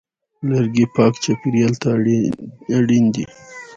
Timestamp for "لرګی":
0.49-0.85